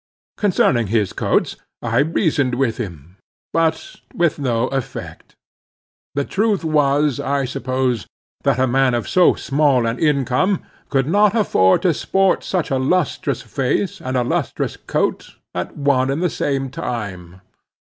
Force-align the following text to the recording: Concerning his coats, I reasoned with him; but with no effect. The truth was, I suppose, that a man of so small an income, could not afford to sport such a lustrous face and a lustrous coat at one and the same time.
Concerning 0.35 0.87
his 0.87 1.13
coats, 1.13 1.57
I 1.83 1.99
reasoned 1.99 2.55
with 2.55 2.77
him; 2.77 3.17
but 3.53 3.97
with 4.15 4.39
no 4.39 4.65
effect. 4.69 5.35
The 6.15 6.25
truth 6.25 6.63
was, 6.65 7.19
I 7.19 7.45
suppose, 7.45 8.07
that 8.43 8.57
a 8.57 8.65
man 8.65 8.95
of 8.95 9.07
so 9.07 9.35
small 9.35 9.85
an 9.85 9.99
income, 9.99 10.63
could 10.89 11.05
not 11.05 11.35
afford 11.35 11.83
to 11.83 11.93
sport 11.93 12.43
such 12.43 12.71
a 12.71 12.79
lustrous 12.79 13.43
face 13.43 14.01
and 14.01 14.17
a 14.17 14.23
lustrous 14.23 14.75
coat 14.75 15.35
at 15.53 15.77
one 15.77 16.09
and 16.09 16.23
the 16.23 16.31
same 16.31 16.71
time. 16.71 17.39